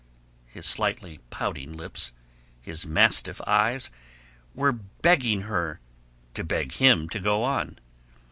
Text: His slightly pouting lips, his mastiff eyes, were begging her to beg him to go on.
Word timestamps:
His 0.47 0.65
slightly 0.65 1.19
pouting 1.29 1.73
lips, 1.73 2.11
his 2.59 2.87
mastiff 2.87 3.39
eyes, 3.45 3.91
were 4.55 4.71
begging 4.71 5.41
her 5.41 5.79
to 6.33 6.43
beg 6.43 6.71
him 6.71 7.07
to 7.09 7.19
go 7.19 7.43
on. 7.43 7.77